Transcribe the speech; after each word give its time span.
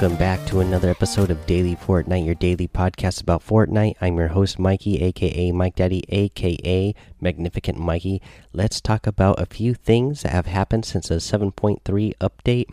Welcome 0.00 0.16
back 0.16 0.46
to 0.46 0.60
another 0.60 0.90
episode 0.90 1.28
of 1.28 1.44
Daily 1.44 1.74
Fortnite, 1.74 2.24
your 2.24 2.36
daily 2.36 2.68
podcast 2.68 3.20
about 3.20 3.44
Fortnite. 3.44 3.96
I'm 4.00 4.16
your 4.16 4.28
host, 4.28 4.56
Mikey, 4.56 5.02
aka 5.02 5.50
Mike 5.50 5.74
Daddy, 5.74 6.04
aka 6.08 6.94
Magnificent 7.20 7.78
Mikey. 7.80 8.22
Let's 8.52 8.80
talk 8.80 9.08
about 9.08 9.42
a 9.42 9.46
few 9.46 9.74
things 9.74 10.22
that 10.22 10.30
have 10.30 10.46
happened 10.46 10.84
since 10.84 11.08
the 11.08 11.16
7.3 11.16 12.14
update, 12.20 12.66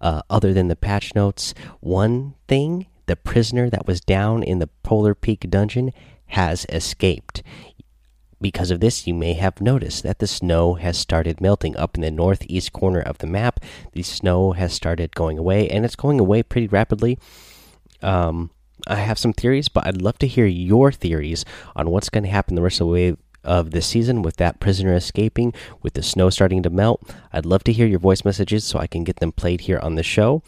uh, 0.00 0.22
other 0.28 0.52
than 0.52 0.66
the 0.66 0.74
patch 0.74 1.14
notes. 1.14 1.54
One 1.78 2.34
thing 2.48 2.88
the 3.06 3.14
prisoner 3.14 3.70
that 3.70 3.86
was 3.86 4.00
down 4.00 4.42
in 4.42 4.58
the 4.58 4.70
Polar 4.82 5.14
Peak 5.14 5.48
dungeon 5.48 5.92
has 6.30 6.66
escaped. 6.68 7.44
Because 8.40 8.70
of 8.70 8.80
this, 8.80 9.06
you 9.06 9.14
may 9.14 9.32
have 9.32 9.60
noticed 9.60 10.02
that 10.02 10.18
the 10.18 10.26
snow 10.26 10.74
has 10.74 10.98
started 10.98 11.40
melting 11.40 11.76
up 11.76 11.94
in 11.94 12.02
the 12.02 12.10
northeast 12.10 12.72
corner 12.72 13.00
of 13.00 13.18
the 13.18 13.26
map. 13.26 13.60
The 13.92 14.02
snow 14.02 14.52
has 14.52 14.74
started 14.74 15.14
going 15.14 15.38
away, 15.38 15.68
and 15.68 15.84
it's 15.84 15.96
going 15.96 16.20
away 16.20 16.42
pretty 16.42 16.66
rapidly. 16.66 17.18
Um, 18.02 18.50
I 18.86 18.96
have 18.96 19.18
some 19.18 19.32
theories, 19.32 19.68
but 19.68 19.86
I'd 19.86 20.02
love 20.02 20.18
to 20.18 20.26
hear 20.26 20.46
your 20.46 20.92
theories 20.92 21.44
on 21.74 21.90
what's 21.90 22.10
going 22.10 22.24
to 22.24 22.30
happen 22.30 22.54
the 22.54 22.62
rest 22.62 22.80
of 22.80 22.86
the 22.86 22.92
way 22.92 23.16
of 23.46 23.70
this 23.70 23.86
season 23.86 24.22
with 24.22 24.36
that 24.36 24.60
prisoner 24.60 24.94
escaping, 24.94 25.54
with 25.82 25.94
the 25.94 26.02
snow 26.02 26.28
starting 26.28 26.62
to 26.62 26.70
melt. 26.70 27.02
I'd 27.32 27.46
love 27.46 27.64
to 27.64 27.72
hear 27.72 27.86
your 27.86 27.98
voice 27.98 28.24
messages 28.24 28.64
so 28.64 28.78
I 28.78 28.86
can 28.86 29.04
get 29.04 29.16
them 29.16 29.32
played 29.32 29.62
here 29.62 29.78
on 29.78 29.94
the 29.94 30.02
show. 30.02 30.42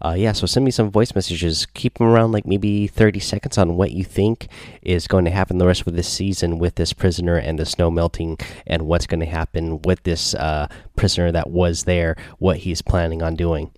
Uh, 0.00 0.14
yeah, 0.16 0.32
so 0.32 0.46
send 0.46 0.64
me 0.64 0.70
some 0.70 0.90
voice 0.90 1.14
messages. 1.14 1.66
Keep 1.74 1.98
them 1.98 2.06
around 2.06 2.32
like 2.32 2.46
maybe 2.46 2.86
30 2.86 3.18
seconds 3.20 3.58
on 3.58 3.76
what 3.76 3.92
you 3.92 4.04
think 4.04 4.48
is 4.82 5.08
going 5.08 5.24
to 5.24 5.30
happen 5.30 5.58
the 5.58 5.66
rest 5.66 5.86
of 5.86 5.94
this 5.94 6.08
season 6.08 6.58
with 6.58 6.76
this 6.76 6.92
prisoner 6.92 7.36
and 7.36 7.58
the 7.58 7.66
snow 7.66 7.90
melting, 7.90 8.38
and 8.66 8.82
what's 8.82 9.06
going 9.06 9.20
to 9.20 9.26
happen 9.26 9.80
with 9.82 10.02
this 10.02 10.34
uh, 10.34 10.68
prisoner 10.96 11.32
that 11.32 11.50
was 11.50 11.84
there, 11.84 12.16
what 12.38 12.58
he's 12.58 12.82
planning 12.82 13.22
on 13.22 13.34
doing 13.34 13.72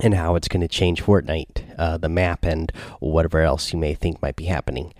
and 0.00 0.14
how 0.14 0.34
it's 0.36 0.48
going 0.48 0.60
to 0.60 0.68
change 0.68 1.02
Fortnite, 1.02 1.74
uh, 1.78 1.98
the 1.98 2.08
map, 2.08 2.44
and 2.44 2.72
whatever 3.00 3.40
else 3.40 3.72
you 3.72 3.78
may 3.78 3.94
think 3.94 4.22
might 4.22 4.36
be 4.36 4.44
happening. 4.44 4.94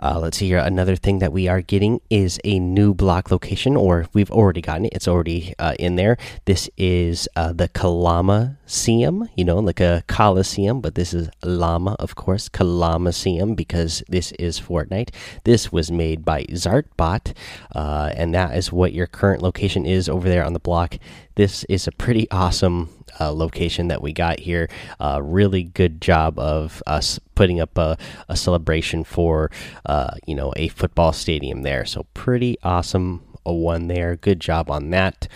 Uh, 0.00 0.18
let's 0.20 0.38
see 0.38 0.48
here. 0.48 0.58
Another 0.58 0.96
thing 0.96 1.18
that 1.18 1.32
we 1.32 1.48
are 1.48 1.60
getting 1.60 2.00
is 2.10 2.38
a 2.44 2.58
new 2.58 2.94
block 2.94 3.30
location, 3.30 3.76
or 3.76 4.06
we've 4.12 4.30
already 4.30 4.60
gotten 4.60 4.86
it. 4.86 4.92
It's 4.94 5.08
already 5.08 5.54
uh, 5.58 5.74
in 5.78 5.96
there. 5.96 6.16
This 6.44 6.70
is 6.76 7.28
uh, 7.36 7.52
the 7.52 7.68
Kalama 7.68 8.58
Seum, 8.66 9.28
you 9.36 9.44
know, 9.44 9.58
like 9.58 9.80
a 9.80 10.04
Coliseum, 10.06 10.80
but 10.80 10.94
this 10.94 11.12
is 11.12 11.28
Llama, 11.42 11.96
of 11.98 12.14
course, 12.14 12.48
Kalama 12.48 13.10
Seum, 13.10 13.54
because 13.54 14.02
this 14.08 14.32
is 14.32 14.60
Fortnite. 14.60 15.10
This 15.44 15.72
was 15.72 15.90
made 15.90 16.24
by 16.24 16.44
Zartbot, 16.44 17.34
uh, 17.74 18.12
and 18.16 18.34
that 18.34 18.56
is 18.56 18.72
what 18.72 18.92
your 18.92 19.06
current 19.06 19.42
location 19.42 19.84
is 19.84 20.08
over 20.08 20.28
there 20.28 20.44
on 20.44 20.52
the 20.52 20.58
block. 20.60 20.98
This 21.36 21.64
is 21.64 21.88
a 21.88 21.92
pretty 21.92 22.30
awesome 22.30 22.90
uh, 23.18 23.32
location 23.32 23.88
that 23.88 24.02
we 24.02 24.12
got 24.12 24.40
here. 24.40 24.68
Uh, 25.00 25.20
really 25.22 25.64
good 25.64 26.00
job 26.00 26.38
of 26.38 26.82
us 26.86 27.18
putting 27.34 27.60
up 27.60 27.76
a, 27.76 27.96
a 28.28 28.36
celebration 28.36 29.04
for 29.04 29.50
uh, 29.86 30.14
you 30.26 30.34
know 30.34 30.52
a 30.56 30.68
football 30.68 31.12
stadium 31.12 31.62
there. 31.62 31.84
So 31.84 32.06
pretty 32.14 32.56
awesome 32.62 33.22
a 33.44 33.52
one 33.52 33.88
there. 33.88 34.16
Good 34.16 34.40
job 34.40 34.70
on 34.70 34.90
that. 34.90 35.28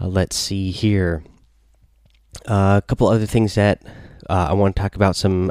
Uh, 0.00 0.06
let's 0.08 0.36
see 0.36 0.70
here. 0.70 1.24
Uh, 2.46 2.80
a 2.82 2.86
couple 2.86 3.08
other 3.08 3.26
things 3.26 3.54
that 3.56 3.82
uh, 4.28 4.46
I 4.50 4.52
want 4.52 4.76
to 4.76 4.82
talk 4.82 4.94
about. 4.94 5.16
Some 5.16 5.50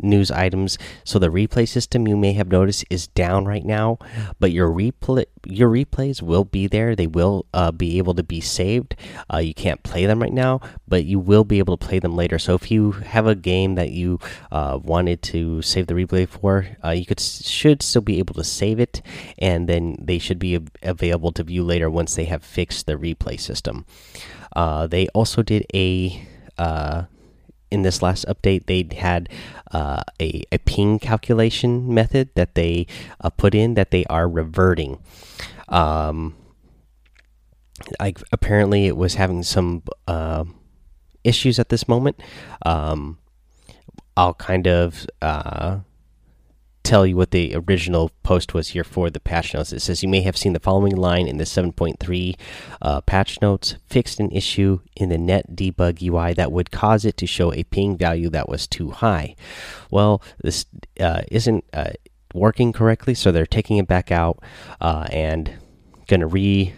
news 0.00 0.30
items. 0.30 0.78
So 1.04 1.18
the 1.18 1.28
replay 1.28 1.68
system 1.68 2.06
you 2.06 2.16
may 2.16 2.32
have 2.34 2.48
noticed 2.48 2.84
is 2.90 3.06
down 3.08 3.44
right 3.46 3.64
now, 3.64 3.98
but 4.38 4.52
your 4.52 4.68
replay 4.68 5.26
your 5.44 5.70
replays 5.70 6.22
will 6.22 6.44
be 6.44 6.66
there. 6.66 6.96
They 6.96 7.06
will 7.06 7.46
uh, 7.54 7.70
be 7.70 7.98
able 7.98 8.14
to 8.14 8.22
be 8.22 8.40
saved. 8.40 8.96
Uh, 9.32 9.38
you 9.38 9.54
can't 9.54 9.82
play 9.82 10.06
them 10.06 10.20
right 10.20 10.32
now, 10.32 10.60
but 10.88 11.04
you 11.04 11.18
will 11.18 11.44
be 11.44 11.58
able 11.58 11.76
to 11.76 11.86
play 11.86 11.98
them 11.98 12.16
later. 12.16 12.38
So 12.38 12.54
if 12.54 12.70
you 12.70 12.92
have 12.92 13.26
a 13.26 13.34
game 13.34 13.76
that 13.76 13.90
you 13.90 14.18
uh, 14.50 14.78
wanted 14.82 15.22
to 15.22 15.62
save 15.62 15.86
the 15.86 15.94
replay 15.94 16.28
for, 16.28 16.66
uh, 16.84 16.90
you 16.90 17.06
could 17.06 17.20
should 17.20 17.82
still 17.82 18.02
be 18.02 18.18
able 18.18 18.34
to 18.34 18.44
save 18.44 18.80
it, 18.80 19.02
and 19.38 19.68
then 19.68 19.96
they 20.00 20.18
should 20.18 20.38
be 20.38 20.58
available 20.82 21.32
to 21.32 21.44
view 21.44 21.64
later 21.64 21.88
once 21.88 22.14
they 22.14 22.24
have 22.24 22.44
fixed 22.44 22.86
the 22.86 22.94
replay 22.94 23.38
system. 23.38 23.86
Uh, 24.54 24.86
they 24.86 25.06
also 25.08 25.42
did 25.42 25.66
a 25.74 26.26
uh, 26.58 27.04
in 27.70 27.82
this 27.82 28.02
last 28.02 28.24
update 28.26 28.66
they 28.66 28.86
had 28.96 29.28
uh, 29.72 30.02
a, 30.20 30.42
a 30.52 30.58
ping 30.58 30.98
calculation 30.98 31.92
method 31.92 32.30
that 32.34 32.54
they 32.54 32.86
uh, 33.20 33.30
put 33.30 33.54
in 33.54 33.74
that 33.74 33.90
they 33.90 34.04
are 34.06 34.28
reverting. 34.28 34.98
Um, 35.68 36.36
apparently 38.32 38.86
it 38.86 38.96
was 38.96 39.14
having 39.14 39.42
some 39.42 39.82
uh, 40.06 40.44
issues 41.24 41.58
at 41.58 41.68
this 41.68 41.88
moment. 41.88 42.20
Um, 42.64 43.18
i'll 44.16 44.34
kind 44.34 44.66
of 44.66 45.06
uh, 45.20 45.80
tell 46.86 47.04
you 47.04 47.16
what 47.16 47.32
the 47.32 47.52
original 47.56 48.12
post 48.22 48.54
was 48.54 48.68
here 48.68 48.84
for 48.84 49.10
the 49.10 49.18
patch 49.18 49.52
notes. 49.52 49.72
It 49.72 49.80
says 49.80 50.04
you 50.04 50.08
may 50.08 50.20
have 50.20 50.36
seen 50.36 50.52
the 50.52 50.60
following 50.60 50.94
line 50.94 51.26
in 51.26 51.36
the 51.36 51.44
7.3 51.44 52.36
uh, 52.80 53.00
patch 53.00 53.40
notes 53.42 53.74
fixed 53.86 54.20
an 54.20 54.30
issue 54.30 54.78
in 54.94 55.08
the 55.08 55.18
net 55.18 55.56
debug 55.56 56.00
UI 56.00 56.32
that 56.34 56.52
would 56.52 56.70
cause 56.70 57.04
it 57.04 57.16
to 57.16 57.26
show 57.26 57.52
a 57.52 57.64
ping 57.64 57.96
value 57.96 58.30
that 58.30 58.48
was 58.48 58.68
too 58.68 58.92
high. 58.92 59.34
Well, 59.90 60.22
this 60.44 60.64
uh, 61.00 61.22
isn't 61.28 61.64
uh, 61.72 61.90
working 62.32 62.72
correctly, 62.72 63.14
so 63.14 63.32
they're 63.32 63.46
taking 63.46 63.78
it 63.78 63.88
back 63.88 64.12
out 64.12 64.38
uh, 64.80 65.08
and 65.10 65.54
going 66.06 66.20
to 66.20 66.28
re 66.28 66.72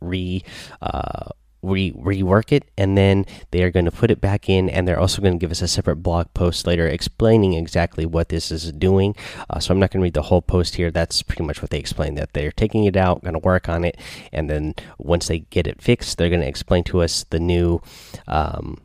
re 0.00 0.42
uh, 0.82 1.28
re 1.62 1.92
rework 1.92 2.52
it 2.52 2.64
and 2.78 2.96
then 2.96 3.26
they 3.50 3.62
are 3.62 3.70
going 3.70 3.84
to 3.84 3.90
put 3.90 4.10
it 4.10 4.20
back 4.20 4.48
in 4.48 4.68
and 4.68 4.86
they're 4.86 4.98
also 4.98 5.20
going 5.20 5.34
to 5.34 5.38
give 5.38 5.50
us 5.50 5.62
a 5.62 5.68
separate 5.68 5.96
blog 5.96 6.26
post 6.34 6.66
later 6.66 6.86
explaining 6.86 7.52
exactly 7.52 8.06
what 8.06 8.28
this 8.30 8.50
is 8.50 8.72
doing 8.72 9.14
uh, 9.50 9.58
so 9.58 9.72
i'm 9.72 9.80
not 9.80 9.90
going 9.90 10.00
to 10.00 10.04
read 10.04 10.14
the 10.14 10.22
whole 10.22 10.42
post 10.42 10.76
here 10.76 10.90
that's 10.90 11.22
pretty 11.22 11.42
much 11.42 11.60
what 11.60 11.70
they 11.70 11.78
explain 11.78 12.14
that 12.14 12.32
they're 12.32 12.52
taking 12.52 12.84
it 12.84 12.96
out 12.96 13.22
going 13.22 13.34
to 13.34 13.38
work 13.40 13.68
on 13.68 13.84
it 13.84 13.96
and 14.32 14.48
then 14.48 14.74
once 14.98 15.28
they 15.28 15.40
get 15.40 15.66
it 15.66 15.82
fixed 15.82 16.16
they're 16.16 16.30
going 16.30 16.40
to 16.40 16.48
explain 16.48 16.82
to 16.82 17.02
us 17.02 17.24
the 17.30 17.40
new 17.40 17.80
um, 18.26 18.78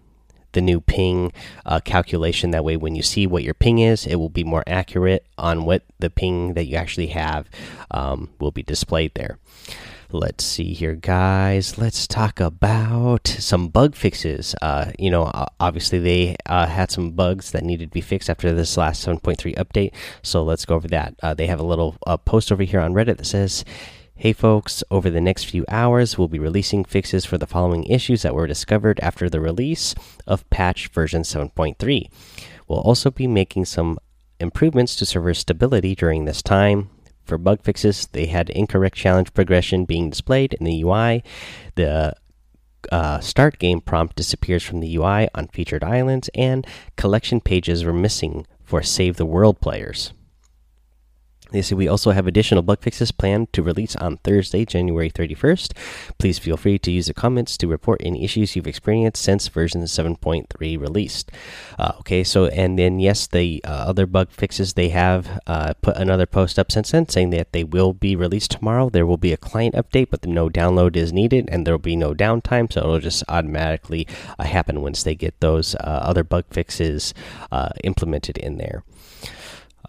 the 0.55 0.61
new 0.61 0.81
ping 0.81 1.31
uh, 1.67 1.79
calculation. 1.81 2.49
That 2.49 2.63
way, 2.63 2.75
when 2.75 2.95
you 2.95 3.03
see 3.03 3.27
what 3.27 3.43
your 3.43 3.53
ping 3.53 3.77
is, 3.77 4.07
it 4.07 4.15
will 4.15 4.29
be 4.29 4.43
more 4.43 4.63
accurate 4.65 5.27
on 5.37 5.65
what 5.65 5.83
the 5.99 6.09
ping 6.09 6.55
that 6.55 6.65
you 6.65 6.77
actually 6.77 7.07
have 7.07 7.47
um, 7.91 8.29
will 8.39 8.51
be 8.51 8.63
displayed 8.63 9.11
there. 9.13 9.37
Let's 10.11 10.45
see 10.45 10.73
here, 10.73 10.95
guys. 10.95 11.77
Let's 11.77 12.07
talk 12.07 12.39
about 12.39 13.27
some 13.27 13.69
bug 13.69 13.95
fixes. 13.95 14.55
Uh, 14.61 14.91
you 14.99 15.09
know, 15.09 15.31
obviously 15.59 15.99
they 15.99 16.35
uh, 16.45 16.67
had 16.67 16.91
some 16.91 17.11
bugs 17.11 17.51
that 17.51 17.63
needed 17.63 17.89
to 17.89 17.93
be 17.93 18.01
fixed 18.01 18.29
after 18.29 18.53
this 18.53 18.77
last 18.77 19.05
7.3 19.05 19.55
update. 19.55 19.93
So 20.21 20.43
let's 20.43 20.65
go 20.65 20.75
over 20.75 20.87
that. 20.89 21.15
Uh, 21.23 21.33
they 21.33 21.47
have 21.47 21.59
a 21.59 21.65
little 21.65 21.95
uh, 22.05 22.17
post 22.17 22.51
over 22.51 22.63
here 22.63 22.79
on 22.79 22.93
Reddit 22.93 23.17
that 23.17 23.25
says, 23.25 23.65
Hey 24.17 24.31
folks, 24.31 24.83
over 24.89 25.09
the 25.09 25.19
next 25.19 25.43
few 25.45 25.65
hours, 25.67 26.17
we'll 26.17 26.29
be 26.29 26.39
releasing 26.39 26.85
fixes 26.85 27.25
for 27.25 27.37
the 27.37 27.47
following 27.47 27.83
issues 27.83 28.21
that 28.21 28.33
were 28.33 28.47
discovered 28.47 28.99
after 29.01 29.29
the 29.29 29.41
release 29.41 29.93
of 30.25 30.49
patch 30.49 30.87
version 30.87 31.23
7.3. 31.23 32.09
We'll 32.67 32.79
also 32.79 33.11
be 33.11 33.27
making 33.27 33.65
some 33.65 33.97
improvements 34.39 34.95
to 34.97 35.05
server 35.05 35.33
stability 35.33 35.95
during 35.95 36.23
this 36.23 36.41
time. 36.41 36.89
For 37.25 37.37
bug 37.37 37.61
fixes, 37.63 38.07
they 38.11 38.27
had 38.27 38.49
incorrect 38.51 38.95
challenge 38.95 39.33
progression 39.33 39.85
being 39.85 40.09
displayed 40.09 40.53
in 40.53 40.65
the 40.65 40.83
UI. 40.83 41.23
The 41.75 42.13
uh, 42.91 43.19
start 43.19 43.57
game 43.59 43.81
prompt 43.81 44.15
disappears 44.15 44.63
from 44.63 44.79
the 44.79 44.95
UI 44.95 45.27
on 45.33 45.47
featured 45.47 45.83
islands, 45.83 46.29
and 46.35 46.65
collection 46.95 47.41
pages 47.41 47.83
were 47.83 47.93
missing 47.93 48.45
for 48.63 48.81
Save 48.81 49.17
the 49.17 49.25
World 49.25 49.59
players. 49.59 50.13
They 51.51 51.61
say 51.61 51.75
we 51.75 51.87
also 51.87 52.11
have 52.11 52.27
additional 52.27 52.63
bug 52.63 52.81
fixes 52.81 53.11
planned 53.11 53.53
to 53.53 53.63
release 53.63 53.95
on 53.95 54.17
Thursday, 54.17 54.65
January 54.65 55.09
31st. 55.09 55.73
Please 56.17 56.39
feel 56.39 56.57
free 56.57 56.77
to 56.79 56.91
use 56.91 57.07
the 57.07 57.13
comments 57.13 57.57
to 57.57 57.67
report 57.67 58.01
any 58.03 58.23
issues 58.23 58.55
you've 58.55 58.67
experienced 58.67 59.21
since 59.21 59.47
version 59.47 59.81
7.3 59.81 60.79
released. 60.79 61.31
Uh, 61.77 61.93
okay, 61.99 62.23
so 62.23 62.47
and 62.47 62.77
then 62.77 62.99
yes, 62.99 63.27
the 63.27 63.61
uh, 63.65 63.69
other 63.69 64.05
bug 64.05 64.29
fixes 64.31 64.73
they 64.73 64.89
have 64.89 65.41
uh, 65.47 65.73
put 65.81 65.95
another 65.97 66.25
post 66.25 66.59
up 66.59 66.71
since 66.71 66.91
then 66.91 67.07
saying 67.07 67.29
that 67.29 67.51
they 67.51 67.63
will 67.63 67.93
be 67.93 68.15
released 68.15 68.51
tomorrow. 68.51 68.89
There 68.89 69.05
will 69.05 69.17
be 69.17 69.33
a 69.33 69.37
client 69.37 69.75
update, 69.75 70.09
but 70.09 70.25
no 70.25 70.49
download 70.49 70.95
is 70.95 71.13
needed, 71.13 71.49
and 71.51 71.65
there 71.65 71.73
will 71.73 71.79
be 71.79 71.95
no 71.95 72.13
downtime, 72.13 72.71
so 72.71 72.81
it'll 72.81 72.99
just 72.99 73.23
automatically 73.29 74.07
uh, 74.37 74.43
happen 74.43 74.81
once 74.81 75.03
they 75.03 75.15
get 75.15 75.39
those 75.39 75.75
uh, 75.75 76.01
other 76.03 76.23
bug 76.23 76.45
fixes 76.49 77.13
uh, 77.51 77.69
implemented 77.83 78.37
in 78.37 78.57
there. 78.57 78.83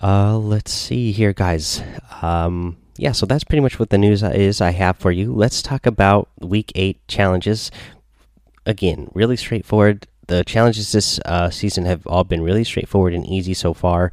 Uh, 0.02 0.37
let's 0.38 0.72
see 0.72 1.12
here, 1.12 1.32
guys. 1.32 1.82
Um, 2.22 2.76
yeah, 2.96 3.12
so 3.12 3.26
that's 3.26 3.44
pretty 3.44 3.60
much 3.60 3.78
what 3.78 3.90
the 3.90 3.98
news 3.98 4.22
is 4.22 4.60
I 4.60 4.70
have 4.70 4.96
for 4.96 5.10
you. 5.10 5.32
Let's 5.32 5.62
talk 5.62 5.87
about 5.87 6.28
week 6.40 6.72
eight 6.75 7.06
challenges. 7.08 7.70
Again, 8.64 9.10
really 9.14 9.37
straightforward. 9.37 10.06
the 10.28 10.43
challenges 10.44 10.90
this 10.93 11.20
uh, 11.25 11.50
season 11.50 11.84
have 11.84 12.04
all 12.06 12.25
been 12.25 12.43
really 12.43 12.64
straightforward 12.64 13.14
and 13.14 13.25
easy 13.26 13.54
so 13.54 13.72
far. 13.72 14.10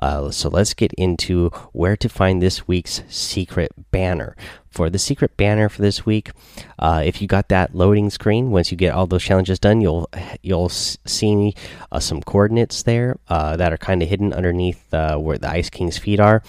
Uh, 0.00 0.30
so 0.30 0.48
let's 0.48 0.74
get 0.74 0.92
into 0.94 1.50
where 1.72 1.96
to 1.96 2.08
find 2.08 2.40
this 2.40 2.66
week's 2.66 3.02
secret 3.08 3.72
banner. 3.90 4.36
For 4.70 4.90
the 4.90 4.98
secret 4.98 5.36
banner 5.36 5.68
for 5.68 5.82
this 5.82 6.04
week, 6.04 6.32
uh, 6.80 7.02
if 7.04 7.22
you 7.22 7.28
got 7.28 7.48
that 7.48 7.76
loading 7.76 8.10
screen, 8.10 8.50
once 8.50 8.72
you 8.72 8.76
get 8.76 8.92
all 8.92 9.06
those 9.06 9.22
challenges 9.22 9.60
done, 9.60 9.80
you'll 9.80 10.10
you'll 10.42 10.68
see 10.68 11.54
uh, 11.92 12.00
some 12.00 12.20
coordinates 12.20 12.82
there 12.82 13.16
uh, 13.28 13.56
that 13.56 13.72
are 13.72 13.76
kind 13.76 14.02
of 14.02 14.08
hidden 14.08 14.32
underneath 14.32 14.92
uh, 14.92 15.16
where 15.16 15.38
the 15.38 15.48
Ice 15.48 15.70
King's 15.70 15.96
feet 15.96 16.18
are, 16.18 16.42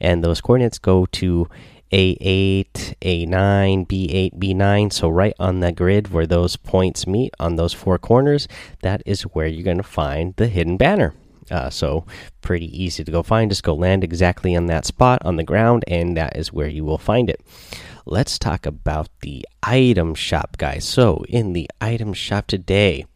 and 0.00 0.22
those 0.22 0.40
coordinates 0.40 0.78
go 0.78 1.06
to 1.06 1.48
a8, 1.94 2.94
A9, 3.02 3.86
B8, 3.86 4.38
B9. 4.38 4.92
So, 4.92 5.08
right 5.08 5.34
on 5.38 5.60
the 5.60 5.70
grid 5.72 6.12
where 6.12 6.26
those 6.26 6.56
points 6.56 7.06
meet 7.06 7.32
on 7.38 7.56
those 7.56 7.72
four 7.72 7.98
corners, 7.98 8.48
that 8.82 9.02
is 9.06 9.22
where 9.22 9.46
you're 9.46 9.64
going 9.64 9.76
to 9.76 9.82
find 9.82 10.34
the 10.36 10.48
hidden 10.48 10.76
banner. 10.76 11.14
Uh, 11.50 11.70
so, 11.70 12.06
pretty 12.40 12.66
easy 12.82 13.04
to 13.04 13.10
go 13.10 13.22
find. 13.22 13.50
Just 13.50 13.62
go 13.62 13.74
land 13.74 14.02
exactly 14.02 14.56
on 14.56 14.66
that 14.66 14.86
spot 14.86 15.22
on 15.24 15.36
the 15.36 15.44
ground, 15.44 15.84
and 15.88 16.16
that 16.16 16.36
is 16.36 16.52
where 16.52 16.68
you 16.68 16.84
will 16.84 16.98
find 16.98 17.28
it. 17.28 17.40
Let's 18.06 18.38
talk 18.38 18.66
about 18.66 19.08
the 19.20 19.46
item 19.62 20.14
shop, 20.14 20.56
guys. 20.58 20.84
So, 20.84 21.24
in 21.28 21.52
the 21.52 21.68
item 21.80 22.12
shop 22.12 22.46
today, 22.46 23.06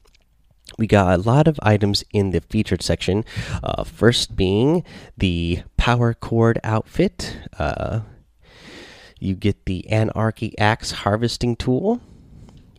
we 0.78 0.86
got 0.86 1.18
a 1.18 1.22
lot 1.22 1.48
of 1.48 1.58
items 1.62 2.04
in 2.12 2.30
the 2.30 2.40
featured 2.40 2.82
section. 2.82 3.24
Uh, 3.62 3.84
first 3.84 4.36
being 4.36 4.84
the 5.16 5.62
Power 5.76 6.14
Chord 6.14 6.58
outfit. 6.62 7.36
Uh, 7.58 8.00
you 9.18 9.34
get 9.34 9.64
the 9.64 9.88
Anarchy 9.88 10.56
Axe 10.58 10.90
harvesting 10.92 11.56
tool. 11.56 12.00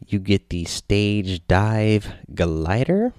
You 0.07 0.19
get 0.19 0.50
the 0.50 0.66
Stage 0.66 1.45
Dive 1.48 2.13
glider. 2.34 3.13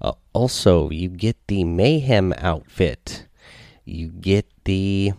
Uh, 0.00 0.12
also, 0.32 0.90
you 0.90 1.08
get 1.08 1.36
the 1.46 1.64
Mayhem 1.64 2.32
outfit. 2.38 3.26
You 3.84 4.08
get 4.08 4.46
the 4.64 5.12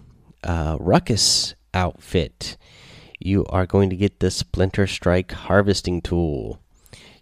uh, 0.44 0.78
Ruckus 0.80 1.56
outfit. 1.74 2.58
You 3.20 3.46
are 3.48 3.66
going 3.66 3.90
to 3.90 3.96
get 3.96 4.20
the 4.20 4.30
Splinter 4.30 4.88
Strike 4.88 5.32
harvesting 5.32 6.02
tool. 6.02 6.60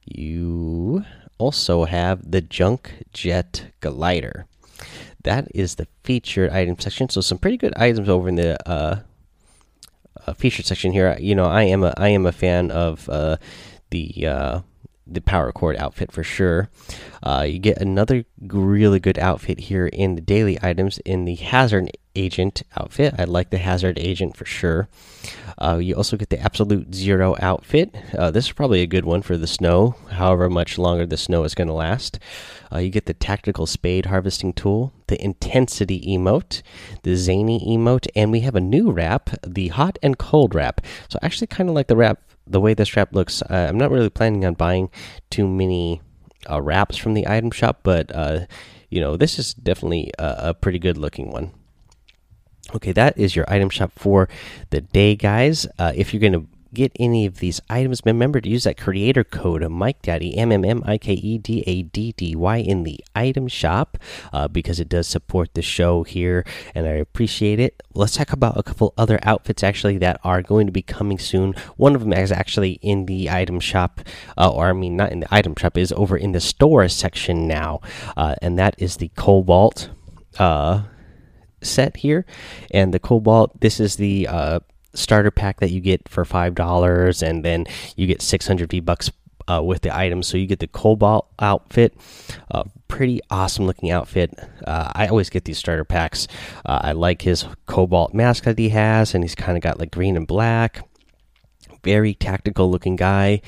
You 0.03 1.05
also 1.37 1.85
have 1.85 2.31
the 2.31 2.41
Junk 2.41 3.05
Jet 3.13 3.67
glider. 3.79 4.45
That 5.23 5.47
is 5.55 5.75
the 5.75 5.87
featured 6.03 6.51
item 6.51 6.77
section. 6.77 7.09
So 7.09 7.21
some 7.21 7.37
pretty 7.37 7.57
good 7.57 7.73
items 7.77 8.09
over 8.09 8.29
in 8.29 8.35
the 8.35 8.69
uh, 8.69 8.99
uh, 10.27 10.33
featured 10.33 10.65
section 10.65 10.91
here, 10.91 11.17
you 11.19 11.35
know, 11.35 11.45
I 11.45 11.63
am 11.63 11.83
a 11.83 11.93
I 11.97 12.09
am 12.09 12.25
a 12.25 12.31
fan 12.31 12.71
of 12.71 13.09
uh, 13.09 13.37
the 13.89 14.27
uh, 14.27 14.59
the 15.07 15.21
Power 15.21 15.51
Chord 15.51 15.75
outfit 15.77 16.11
for 16.11 16.23
sure. 16.23 16.69
Uh, 17.23 17.45
you 17.47 17.59
get 17.59 17.77
another 17.77 18.25
really 18.41 18.99
good 18.99 19.19
outfit 19.19 19.59
here 19.59 19.87
in 19.87 20.15
the 20.15 20.21
daily 20.21 20.57
items 20.61 20.99
in 20.99 21.25
the 21.25 21.35
hazard 21.35 21.91
agent 22.15 22.63
outfit. 22.77 23.13
I 23.17 23.25
like 23.25 23.49
the 23.49 23.57
hazard 23.57 23.99
agent 23.99 24.37
for 24.37 24.45
sure. 24.45 24.87
Uh, 25.57 25.77
you 25.77 25.95
also 25.95 26.17
get 26.17 26.29
the 26.29 26.39
absolute 26.39 26.93
zero 26.93 27.35
outfit. 27.39 27.95
Uh, 28.17 28.31
this 28.31 28.45
is 28.45 28.51
probably 28.51 28.81
a 28.81 28.87
good 28.87 29.05
one 29.05 29.21
for 29.21 29.37
the 29.37 29.47
snow, 29.47 29.95
however 30.11 30.49
much 30.49 30.77
longer 30.77 31.05
the 31.05 31.17
snow 31.17 31.43
is 31.43 31.55
going 31.55 31.67
to 31.67 31.73
last. 31.73 32.19
Uh, 32.71 32.79
you 32.79 32.89
get 32.89 33.05
the 33.05 33.13
tactical 33.13 33.65
spade 33.65 34.07
harvesting 34.07 34.53
tool, 34.53 34.91
the 35.07 35.23
intensity 35.23 36.01
emote, 36.01 36.61
the 37.03 37.15
zany 37.15 37.59
emote, 37.59 38.07
and 38.15 38.31
we 38.31 38.41
have 38.41 38.55
a 38.55 38.61
new 38.61 38.91
wrap, 38.91 39.29
the 39.45 39.69
hot 39.69 39.97
and 40.01 40.17
cold 40.17 40.55
wrap. 40.55 40.81
So 41.09 41.19
I 41.21 41.25
actually 41.25 41.47
kind 41.47 41.69
of 41.69 41.75
like 41.75 41.87
the 41.87 41.95
wrap, 41.95 42.19
the 42.47 42.61
way 42.61 42.73
this 42.73 42.95
wrap 42.95 43.13
looks. 43.13 43.41
Uh, 43.41 43.67
I'm 43.69 43.77
not 43.77 43.91
really 43.91 44.09
planning 44.09 44.45
on 44.45 44.53
buying 44.53 44.89
too 45.29 45.47
many 45.47 46.01
uh, 46.49 46.61
wraps 46.61 46.97
from 46.97 47.13
the 47.13 47.27
item 47.27 47.51
shop, 47.51 47.79
but 47.83 48.13
uh, 48.13 48.45
you 48.89 49.01
know 49.01 49.17
this 49.17 49.39
is 49.39 49.53
definitely 49.53 50.11
a, 50.19 50.35
a 50.49 50.53
pretty 50.53 50.79
good 50.79 50.97
looking 50.97 51.31
one. 51.31 51.51
Okay, 52.73 52.91
that 52.93 53.17
is 53.17 53.35
your 53.35 53.45
item 53.47 53.69
shop 53.69 53.91
for 53.95 54.27
the 54.71 54.81
day, 54.81 55.15
guys. 55.15 55.67
Uh, 55.77 55.93
if 55.95 56.13
you're 56.13 56.21
going 56.21 56.33
to 56.33 56.47
get 56.75 56.91
any 56.99 57.25
of 57.25 57.39
these 57.39 57.59
items, 57.69 58.01
remember 58.05 58.39
to 58.39 58.49
use 58.49 58.65
that 58.65 58.77
creator 58.77 59.23
code 59.23 59.67
Mike 59.71 60.01
Daddy 60.01 60.37
M 60.37 60.51
M 60.51 60.63
M 60.63 60.83
I 60.85 60.97
K 60.97 61.13
E 61.13 61.37
D 61.37 61.63
A 61.65 61.81
D 61.81 62.11
D 62.11 62.35
Y 62.35 62.57
in 62.57 62.83
the 62.83 63.03
item 63.15 63.47
shop 63.47 63.97
uh, 64.31 64.47
because 64.47 64.79
it 64.79 64.89
does 64.89 65.07
support 65.07 65.53
the 65.55 65.61
show 65.61 66.03
here, 66.03 66.45
and 66.75 66.85
I 66.85 66.91
appreciate 66.91 67.59
it. 67.59 67.81
Let's 67.93 68.15
talk 68.15 68.31
about 68.31 68.57
a 68.57 68.63
couple 68.63 68.93
other 68.97 69.19
outfits 69.23 69.63
actually 69.63 69.97
that 69.99 70.19
are 70.23 70.41
going 70.41 70.67
to 70.67 70.71
be 70.71 70.81
coming 70.81 71.17
soon. 71.17 71.55
One 71.77 71.95
of 71.95 72.01
them 72.01 72.13
is 72.13 72.31
actually 72.31 72.73
in 72.81 73.05
the 73.07 73.29
item 73.29 73.59
shop, 73.59 74.01
uh, 74.37 74.51
or 74.51 74.69
I 74.69 74.73
mean, 74.73 74.95
not 74.95 75.11
in 75.11 75.21
the 75.21 75.33
item 75.33 75.55
shop, 75.57 75.77
is 75.77 75.91
over 75.93 76.17
in 76.17 76.33
the 76.33 76.41
store 76.41 76.87
section 76.89 77.47
now, 77.47 77.81
uh, 78.15 78.35
and 78.41 78.59
that 78.59 78.75
is 78.77 78.97
the 78.97 79.09
Cobalt. 79.15 79.89
Uh, 80.37 80.83
set 81.61 81.97
here, 81.97 82.25
and 82.71 82.93
the 82.93 82.99
Cobalt. 82.99 83.59
This 83.61 83.79
is 83.79 83.95
the 83.95 84.27
uh, 84.27 84.59
starter 84.95 85.31
pack 85.31 85.59
that 85.59 85.71
you 85.71 85.81
get 85.81 86.09
for 86.09 86.25
five 86.25 86.55
dollars, 86.55 87.21
and 87.21 87.43
then 87.45 87.65
you 87.95 88.07
get 88.07 88.21
six 88.21 88.47
hundred 88.47 88.71
V 88.71 88.79
bucks 88.79 89.11
uh, 89.47 89.61
with 89.63 89.81
the 89.81 89.95
items. 89.95 90.27
So 90.27 90.37
you 90.37 90.47
get 90.47 90.59
the 90.59 90.67
Cobalt 90.67 91.27
outfit, 91.39 91.93
uh, 92.51 92.63
pretty 92.87 93.21
awesome 93.29 93.65
looking 93.65 93.91
outfit. 93.91 94.33
Uh, 94.65 94.91
I 94.95 95.07
always 95.07 95.29
get 95.29 95.45
these 95.45 95.57
starter 95.57 95.85
packs. 95.85 96.27
Uh, 96.65 96.79
I 96.81 96.91
like 96.93 97.21
his 97.21 97.45
Cobalt 97.67 98.13
mask 98.13 98.45
that 98.45 98.57
he 98.57 98.69
has, 98.69 99.13
and 99.13 99.23
he's 99.23 99.35
kind 99.35 99.57
of 99.57 99.61
got 99.61 99.79
like 99.79 99.91
green 99.91 100.17
and 100.17 100.27
black 100.27 100.87
very 101.85 102.15
tactical 102.15 102.69
looking 102.69 102.95
guy. 102.95 103.41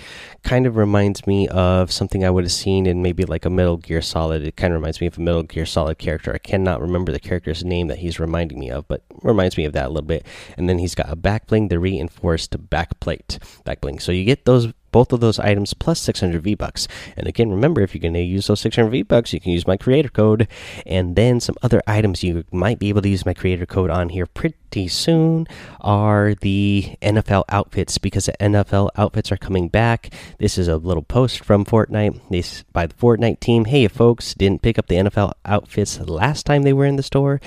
Kind 0.43 0.67
of 0.67 0.77
reminds 0.77 1.25
me 1.25 1.47
of 1.49 1.91
something 1.91 2.23
I 2.23 2.29
would 2.29 2.43
have 2.43 2.51
seen 2.51 2.85
in 2.85 3.01
maybe 3.01 3.25
like 3.25 3.43
a 3.43 3.49
Metal 3.49 3.77
Gear 3.77 4.01
Solid. 4.01 4.43
It 4.43 4.55
kind 4.55 4.73
of 4.73 4.79
reminds 4.79 5.01
me 5.01 5.07
of 5.07 5.17
a 5.17 5.21
Metal 5.21 5.43
Gear 5.43 5.65
Solid 5.65 5.97
character. 5.97 6.31
I 6.33 6.37
cannot 6.37 6.79
remember 6.79 7.11
the 7.11 7.19
character's 7.19 7.65
name 7.65 7.87
that 7.87 7.97
he's 7.97 8.19
reminding 8.19 8.59
me 8.59 8.69
of, 8.69 8.87
but 8.87 9.03
reminds 9.23 9.57
me 9.57 9.65
of 9.65 9.73
that 9.73 9.87
a 9.87 9.89
little 9.89 10.07
bit. 10.07 10.25
And 10.55 10.69
then 10.69 10.77
he's 10.77 10.95
got 10.95 11.11
a 11.11 11.15
back 11.15 11.47
bling, 11.47 11.69
the 11.69 11.79
reinforced 11.79 12.69
back 12.69 12.99
plate, 12.99 13.39
back 13.65 13.81
bling. 13.81 13.99
So 13.99 14.11
you 14.11 14.23
get 14.23 14.45
those 14.45 14.71
both 14.91 15.13
of 15.13 15.19
those 15.19 15.39
items 15.39 15.73
plus 15.73 15.99
600 16.01 16.41
V 16.41 16.55
bucks. 16.55 16.87
And 17.15 17.27
again, 17.27 17.49
remember 17.49 17.81
if 17.81 17.93
you're 17.93 18.01
going 18.01 18.13
to 18.13 18.21
use 18.21 18.47
those 18.47 18.61
600 18.61 18.89
V 18.89 19.01
bucks, 19.03 19.33
you 19.33 19.39
can 19.39 19.51
use 19.51 19.67
my 19.67 19.77
creator 19.77 20.09
code. 20.09 20.47
And 20.85 21.15
then 21.15 21.39
some 21.39 21.55
other 21.61 21.81
items 21.87 22.23
you 22.23 22.43
might 22.51 22.79
be 22.79 22.89
able 22.89 23.01
to 23.01 23.09
use 23.09 23.25
my 23.25 23.33
creator 23.33 23.65
code 23.65 23.89
on 23.89 24.09
here 24.09 24.25
pretty 24.25 24.87
soon 24.87 25.47
are 25.81 26.35
the 26.35 26.97
NFL 27.01 27.43
outfits 27.49 27.97
because 27.97 28.25
the 28.25 28.33
NFL 28.39 28.89
outfits 28.95 29.31
are 29.31 29.37
coming 29.37 29.69
back. 29.69 30.13
This 30.39 30.57
is 30.57 30.67
a 30.67 30.77
little 30.77 31.03
post 31.03 31.43
from 31.43 31.65
Fortnite 31.65 32.21
this 32.29 32.63
by 32.73 32.87
the 32.87 32.95
Fortnite 32.95 33.39
team. 33.39 33.65
Hey, 33.65 33.87
folks, 33.87 34.33
didn't 34.33 34.61
pick 34.61 34.77
up 34.77 34.87
the 34.87 34.95
NFL 34.95 35.33
outfits 35.45 35.99
last 35.99 36.45
time 36.45 36.63
they 36.63 36.73
were 36.73 36.85
in 36.85 36.95
the 36.95 37.03
store. 37.03 37.39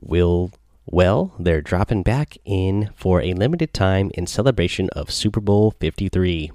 Will 0.00 0.50
well, 0.86 1.32
they're 1.38 1.62
dropping 1.62 2.02
back 2.02 2.36
in 2.44 2.90
for 2.94 3.22
a 3.22 3.32
limited 3.32 3.72
time 3.72 4.10
in 4.14 4.26
celebration 4.26 4.90
of 4.90 5.10
Super 5.10 5.40
Bowl 5.40 5.72
53. 5.80 6.52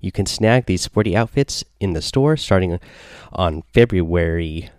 You 0.00 0.12
can 0.12 0.26
snag 0.26 0.66
these 0.66 0.82
sporty 0.82 1.16
outfits 1.16 1.64
in 1.80 1.92
the 1.92 2.02
store 2.02 2.36
starting 2.36 2.78
on 3.32 3.62
February 3.74 4.70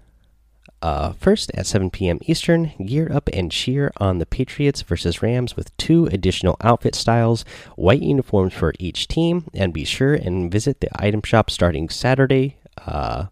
uh, 0.81 1.11
1st 1.13 1.51
at 1.55 1.67
7 1.67 1.89
p.m. 1.89 2.19
Eastern. 2.21 2.71
Gear 2.85 3.11
up 3.11 3.29
and 3.33 3.51
cheer 3.51 3.91
on 3.97 4.19
the 4.19 4.25
Patriots 4.25 4.81
versus 4.81 5.21
Rams 5.21 5.55
with 5.55 5.75
two 5.77 6.05
additional 6.07 6.57
outfit 6.61 6.95
styles, 6.95 7.43
white 7.75 8.01
uniforms 8.01 8.53
for 8.53 8.73
each 8.79 9.07
team, 9.07 9.49
and 9.53 9.73
be 9.73 9.83
sure 9.83 10.13
and 10.13 10.51
visit 10.51 10.79
the 10.79 10.89
item 10.93 11.21
shop 11.21 11.49
starting 11.49 11.89
Saturday, 11.89 12.57
uh, 12.85 13.25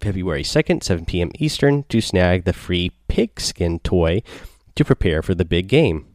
February 0.00 0.42
2nd, 0.42 0.82
7 0.82 1.04
p.m. 1.04 1.30
Eastern, 1.38 1.84
to 1.84 2.00
snag 2.00 2.44
the 2.44 2.52
free 2.52 2.92
pigskin 3.08 3.80
toy 3.80 4.22
to 4.74 4.84
prepare 4.84 5.22
for 5.22 5.34
the 5.34 5.44
big 5.44 5.66
game. 5.68 6.06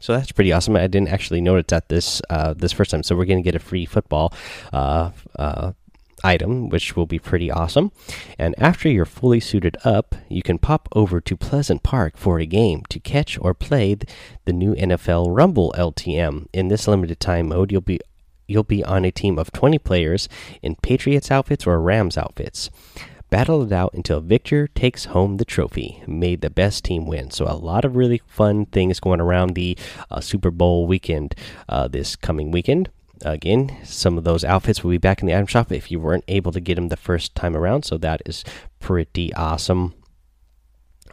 So 0.00 0.12
that's 0.12 0.32
pretty 0.32 0.52
awesome. 0.52 0.76
I 0.76 0.86
didn't 0.86 1.08
actually 1.08 1.40
notice 1.40 1.66
that 1.68 1.88
this 1.88 2.22
uh, 2.30 2.54
this 2.54 2.72
first 2.72 2.90
time. 2.90 3.02
So 3.02 3.16
we're 3.16 3.24
going 3.24 3.42
to 3.42 3.42
get 3.42 3.54
a 3.54 3.60
free 3.60 3.86
football 3.86 4.32
uh, 4.72 5.10
uh, 5.38 5.72
item, 6.22 6.68
which 6.68 6.96
will 6.96 7.06
be 7.06 7.18
pretty 7.18 7.50
awesome. 7.50 7.92
And 8.38 8.54
after 8.58 8.88
you're 8.88 9.04
fully 9.04 9.40
suited 9.40 9.76
up, 9.84 10.14
you 10.28 10.42
can 10.42 10.58
pop 10.58 10.88
over 10.92 11.20
to 11.20 11.36
Pleasant 11.36 11.82
Park 11.82 12.16
for 12.16 12.38
a 12.38 12.46
game 12.46 12.82
to 12.90 13.00
catch 13.00 13.38
or 13.40 13.54
play 13.54 13.96
the 14.44 14.52
new 14.52 14.74
NFL 14.74 15.26
Rumble 15.28 15.74
LTM. 15.76 16.46
In 16.52 16.68
this 16.68 16.88
limited 16.88 17.20
time 17.20 17.48
mode, 17.48 17.72
you'll 17.72 17.80
be 17.80 18.00
you'll 18.46 18.64
be 18.64 18.82
on 18.84 19.04
a 19.04 19.10
team 19.10 19.38
of 19.38 19.52
20 19.52 19.78
players 19.78 20.28
in 20.62 20.74
Patriots 20.76 21.30
outfits 21.30 21.66
or 21.66 21.80
Rams 21.80 22.16
outfits 22.16 22.70
battle 23.30 23.62
it 23.62 23.72
out 23.72 23.94
until 23.94 24.20
victor 24.20 24.68
takes 24.68 25.06
home 25.06 25.36
the 25.36 25.44
trophy. 25.44 26.02
Made 26.06 26.40
the 26.40 26.50
best 26.50 26.84
team 26.84 27.06
win. 27.06 27.30
So 27.30 27.44
a 27.46 27.56
lot 27.56 27.84
of 27.84 27.96
really 27.96 28.22
fun 28.26 28.66
things 28.66 29.00
going 29.00 29.20
around 29.20 29.54
the 29.54 29.76
uh, 30.10 30.20
Super 30.20 30.50
Bowl 30.50 30.86
weekend 30.86 31.34
uh, 31.68 31.88
this 31.88 32.16
coming 32.16 32.50
weekend. 32.50 32.90
Again, 33.24 33.76
some 33.84 34.16
of 34.16 34.24
those 34.24 34.44
outfits 34.44 34.84
will 34.84 34.92
be 34.92 34.98
back 34.98 35.20
in 35.20 35.26
the 35.26 35.34
item 35.34 35.46
shop 35.46 35.72
if 35.72 35.90
you 35.90 35.98
weren't 35.98 36.24
able 36.28 36.52
to 36.52 36.60
get 36.60 36.76
them 36.76 36.88
the 36.88 36.96
first 36.96 37.34
time 37.34 37.56
around. 37.56 37.84
So 37.84 37.98
that 37.98 38.22
is 38.24 38.44
pretty 38.78 39.34
awesome. 39.34 39.94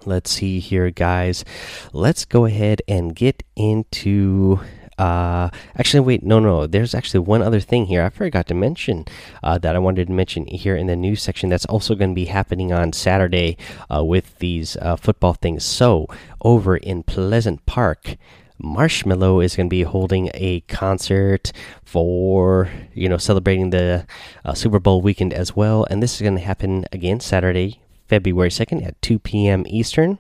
Let's 0.06 0.30
see 0.30 0.60
here, 0.60 0.92
guys. 0.92 1.44
Let's 1.92 2.26
go 2.26 2.46
ahead 2.46 2.82
and 2.88 3.16
get 3.16 3.42
into 3.56 4.60
uh, 4.98 5.50
actually, 5.78 6.00
wait, 6.00 6.24
no, 6.24 6.40
no. 6.40 6.68
There's 6.68 6.96
actually 6.96 7.20
one 7.22 7.42
other 7.42 7.60
thing 7.60 7.88
here 7.88 8.04
I 8.04 8.10
forgot 8.10 8.48
to 8.48 8.54
mention 8.54 9.06
uh, 9.44 9.58
that 9.58 9.76
I 9.76 9.80
wanted 9.80 10.08
to 10.08 10.14
mention 10.14 10.48
here 10.48 10.76
in 10.76 10.88
the 10.88 10.96
news 10.96 11.22
section. 11.22 11.50
That's 11.50 11.66
also 11.66 11.96
going 11.96 12.12
to 12.12 12.16
be 12.16 12.26
happening 12.26 12.72
on 12.72 12.94
Saturday 12.94 13.58
uh, 13.94 14.04
with 14.04 14.38
these 14.40 14.78
uh, 14.78 14.96
football 14.96 15.34
things. 15.34 15.66
So, 15.66 16.08
over 16.42 16.78
in 16.78 17.04
Pleasant 17.04 17.66
Park, 17.66 18.16
Marshmello 18.62 19.44
is 19.44 19.56
going 19.56 19.68
to 19.68 19.74
be 19.74 19.84
holding 19.84 20.30
a 20.34 20.62
concert 20.62 21.52
for 21.84 22.70
you 22.94 23.10
know 23.10 23.18
celebrating 23.18 23.72
the 23.72 24.08
uh, 24.46 24.54
Super 24.54 24.80
Bowl 24.80 25.02
weekend 25.02 25.34
as 25.34 25.56
well, 25.56 25.86
and 25.90 26.02
this 26.02 26.16
is 26.16 26.22
going 26.22 26.36
to 26.36 26.42
happen 26.42 26.86
again 26.94 27.20
Saturday, 27.20 27.82
February 28.08 28.50
2nd 28.50 28.86
at 28.86 29.02
2 29.02 29.20
p.m. 29.20 29.66
Eastern. 29.68 30.20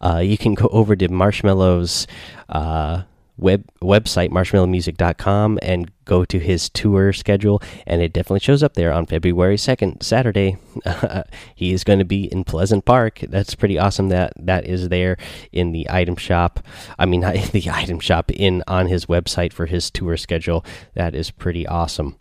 Uh, 0.00 0.18
you 0.18 0.36
can 0.36 0.54
go 0.54 0.66
over 0.72 0.96
to 0.96 1.08
Marshmello's 1.08 2.08
uh, 2.48 3.02
web 3.38 3.64
website 3.82 4.30
marshmellomusic.com 4.30 5.58
and 5.62 5.90
go 6.04 6.24
to 6.24 6.38
his 6.38 6.68
tour 6.70 7.12
schedule 7.12 7.62
and 7.86 8.00
it 8.00 8.12
definitely 8.12 8.40
shows 8.40 8.62
up 8.62 8.74
there 8.74 8.92
on 8.92 9.04
February 9.04 9.56
2nd 9.56 10.02
Saturday 10.02 10.56
he 11.54 11.72
is 11.72 11.84
going 11.84 11.98
to 11.98 12.04
be 12.04 12.24
in 12.32 12.44
Pleasant 12.44 12.84
Park 12.84 13.20
that's 13.28 13.54
pretty 13.54 13.78
awesome 13.78 14.08
that 14.08 14.32
that 14.38 14.64
is 14.64 14.88
there 14.88 15.16
in 15.52 15.72
the 15.72 15.86
item 15.90 16.16
shop 16.16 16.60
I 16.98 17.06
mean 17.06 17.22
in 17.24 17.48
the 17.52 17.70
item 17.70 18.00
shop 18.00 18.30
in 18.30 18.62
on 18.66 18.86
his 18.86 19.06
website 19.06 19.52
for 19.52 19.66
his 19.66 19.90
tour 19.90 20.16
schedule 20.16 20.64
that 20.94 21.14
is 21.14 21.30
pretty 21.30 21.66
awesome 21.66 22.16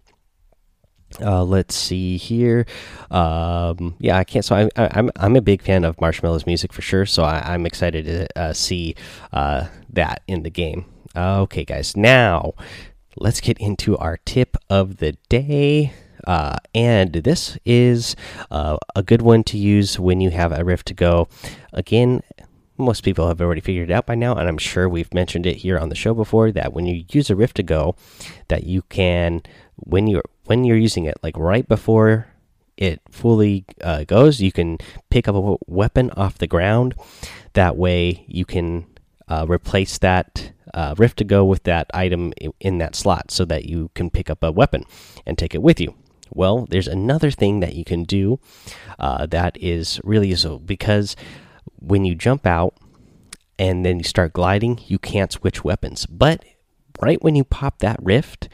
uh, 1.21 1.43
let's 1.43 1.75
see 1.75 2.17
here. 2.17 2.65
Um, 3.09 3.95
yeah, 3.99 4.17
I 4.17 4.23
can't. 4.23 4.43
So 4.43 4.55
I, 4.55 4.61
am 4.63 4.69
I'm 4.75 5.11
I'm 5.15 5.35
a 5.35 5.41
big 5.41 5.61
fan 5.61 5.85
of 5.85 5.95
Marshmello's 5.97 6.45
music 6.45 6.73
for 6.73 6.81
sure. 6.81 7.05
So 7.05 7.23
I, 7.23 7.53
am 7.53 7.65
excited 7.65 8.05
to 8.05 8.27
uh, 8.39 8.53
see 8.53 8.95
uh, 9.31 9.67
that 9.93 10.23
in 10.27 10.43
the 10.43 10.49
game. 10.49 10.85
Okay, 11.15 11.63
guys, 11.63 11.95
now 11.95 12.55
let's 13.15 13.39
get 13.39 13.57
into 13.57 13.97
our 13.97 14.17
tip 14.25 14.57
of 14.69 14.97
the 14.97 15.13
day. 15.29 15.93
Uh, 16.27 16.57
and 16.73 17.13
this 17.13 17.57
is 17.63 18.17
uh, 18.51 18.75
a 18.97 19.01
good 19.01 19.21
one 19.21 19.41
to 19.45 19.57
use 19.57 19.97
when 19.97 20.19
you 20.19 20.29
have 20.31 20.51
a 20.51 20.65
Rift 20.65 20.87
to 20.87 20.93
go. 20.93 21.29
Again, 21.71 22.21
most 22.77 23.05
people 23.05 23.29
have 23.29 23.39
already 23.39 23.61
figured 23.61 23.89
it 23.89 23.93
out 23.93 24.05
by 24.05 24.15
now, 24.15 24.35
and 24.35 24.49
I'm 24.49 24.57
sure 24.57 24.89
we've 24.89 25.13
mentioned 25.13 25.45
it 25.45 25.57
here 25.57 25.79
on 25.79 25.87
the 25.87 25.95
show 25.95 26.13
before 26.13 26.51
that 26.51 26.73
when 26.73 26.85
you 26.85 27.05
use 27.09 27.29
a 27.29 27.35
Rift 27.35 27.55
to 27.57 27.63
go, 27.63 27.95
that 28.49 28.65
you 28.65 28.81
can 28.81 29.41
when 29.77 30.07
you're 30.07 30.25
when 30.43 30.65
you're 30.65 30.75
using 30.75 31.05
it, 31.05 31.15
like 31.23 31.37
right 31.37 31.65
before 31.65 32.27
it 32.75 33.01
fully 33.09 33.63
uh, 33.79 34.03
goes, 34.03 34.41
you 34.41 34.51
can 34.51 34.79
pick 35.09 35.29
up 35.29 35.35
a 35.35 35.55
weapon 35.65 36.11
off 36.11 36.37
the 36.39 36.47
ground. 36.47 36.93
That 37.53 37.77
way, 37.77 38.25
you 38.27 38.43
can 38.43 38.85
uh, 39.29 39.45
replace 39.47 39.97
that 39.99 40.51
uh, 40.75 40.93
Rift 40.97 41.17
to 41.17 41.23
go 41.23 41.43
with 41.45 41.63
that 41.63 41.89
item 41.93 42.33
in 42.59 42.77
that 42.77 42.95
slot 42.95 43.31
so 43.31 43.45
that 43.45 43.65
you 43.65 43.89
can 43.95 44.09
pick 44.09 44.29
up 44.29 44.43
a 44.43 44.51
weapon 44.51 44.83
and 45.25 45.37
take 45.37 45.55
it 45.55 45.63
with 45.63 45.79
you. 45.79 45.95
Well, 46.31 46.67
there's 46.69 46.87
another 46.87 47.31
thing 47.31 47.61
that 47.61 47.75
you 47.75 47.85
can 47.85 48.03
do 48.03 48.39
uh, 48.99 49.25
that 49.27 49.57
is 49.61 50.01
really 50.03 50.27
useful 50.27 50.59
because 50.59 51.15
when 51.79 52.03
you 52.03 52.13
jump 52.13 52.45
out 52.45 52.75
and 53.57 53.85
then 53.85 53.99
you 53.99 54.03
start 54.03 54.33
gliding, 54.33 54.81
you 54.85 54.99
can't 54.99 55.31
switch 55.31 55.63
weapons. 55.63 56.05
But 56.05 56.43
right 57.01 57.23
when 57.23 57.35
you 57.35 57.45
pop 57.45 57.79
that 57.79 57.99
rift, 58.01 58.49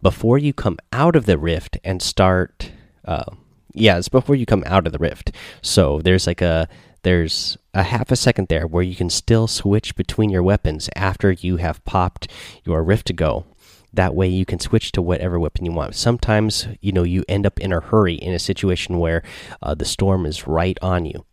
before 0.00 0.38
you 0.38 0.52
come 0.52 0.78
out 0.92 1.16
of 1.16 1.26
the 1.26 1.38
rift 1.38 1.78
and 1.82 2.00
start, 2.00 2.70
uh, 3.04 3.24
yeah, 3.72 3.98
it's 3.98 4.08
before 4.08 4.36
you 4.36 4.46
come 4.46 4.62
out 4.66 4.86
of 4.86 4.92
the 4.92 4.98
rift. 4.98 5.32
So 5.60 6.00
there's 6.00 6.28
like 6.28 6.42
a 6.42 6.68
there's 7.04 7.56
a 7.72 7.84
half 7.84 8.10
a 8.10 8.16
second 8.16 8.48
there 8.48 8.66
where 8.66 8.82
you 8.82 8.96
can 8.96 9.08
still 9.08 9.46
switch 9.46 9.94
between 9.94 10.30
your 10.30 10.42
weapons 10.42 10.90
after 10.96 11.32
you 11.32 11.56
have 11.56 11.84
popped 11.84 12.28
your 12.64 12.82
rift 12.82 13.06
to 13.06 13.12
go. 13.12 13.44
That 13.92 14.14
way 14.14 14.26
you 14.26 14.44
can 14.44 14.58
switch 14.58 14.90
to 14.92 15.02
whatever 15.02 15.38
weapon 15.38 15.64
you 15.64 15.72
want. 15.72 15.94
Sometimes 15.94 16.66
you 16.80 16.90
know 16.90 17.04
you 17.04 17.24
end 17.28 17.46
up 17.46 17.60
in 17.60 17.72
a 17.72 17.80
hurry 17.80 18.14
in 18.14 18.34
a 18.34 18.38
situation 18.38 18.98
where 18.98 19.22
uh, 19.62 19.74
the 19.74 19.84
storm 19.84 20.26
is 20.26 20.48
right 20.48 20.76
on 20.82 21.06
you 21.06 21.24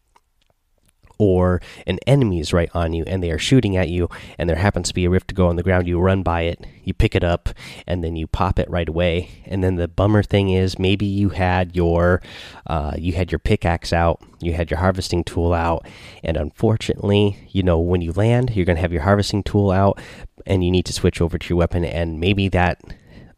or 1.21 1.61
an 1.85 1.99
enemy 2.07 2.39
is 2.39 2.51
right 2.51 2.71
on 2.73 2.93
you 2.93 3.03
and 3.05 3.21
they 3.21 3.29
are 3.29 3.37
shooting 3.37 3.77
at 3.77 3.89
you 3.89 4.09
and 4.39 4.49
there 4.49 4.57
happens 4.57 4.87
to 4.87 4.93
be 4.95 5.05
a 5.05 5.09
rift 5.09 5.27
to 5.27 5.35
go 5.35 5.47
on 5.47 5.55
the 5.55 5.61
ground 5.61 5.87
you 5.87 5.99
run 5.99 6.23
by 6.23 6.41
it 6.41 6.65
you 6.83 6.95
pick 6.95 7.15
it 7.15 7.23
up 7.23 7.49
and 7.85 8.03
then 8.03 8.15
you 8.15 8.25
pop 8.25 8.57
it 8.57 8.67
right 8.67 8.89
away. 8.89 9.29
And 9.45 9.63
then 9.63 9.75
the 9.75 9.87
bummer 9.87 10.23
thing 10.23 10.49
is 10.49 10.79
maybe 10.79 11.05
you 11.05 11.29
had 11.29 11.75
your 11.75 12.23
uh, 12.65 12.95
you 12.97 13.13
had 13.13 13.31
your 13.31 13.37
pickaxe 13.37 13.93
out 13.93 14.19
you 14.39 14.53
had 14.53 14.71
your 14.71 14.79
harvesting 14.79 15.23
tool 15.23 15.53
out 15.53 15.85
and 16.23 16.35
unfortunately 16.35 17.37
you 17.49 17.61
know 17.61 17.79
when 17.79 18.01
you 18.01 18.11
land 18.11 18.55
you're 18.55 18.65
going 18.65 18.77
to 18.77 18.81
have 18.81 18.91
your 18.91 19.03
harvesting 19.03 19.43
tool 19.43 19.69
out 19.69 19.99
and 20.47 20.63
you 20.63 20.71
need 20.71 20.85
to 20.85 20.93
switch 20.93 21.21
over 21.21 21.37
to 21.37 21.49
your 21.49 21.59
weapon. 21.59 21.85
And 21.85 22.19
maybe 22.19 22.47
that 22.49 22.81